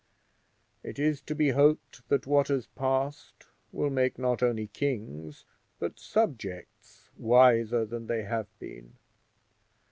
[0.81, 5.45] It is to be hoped that what has passed will make not only kings
[5.77, 8.93] but subjects wiser than they have been.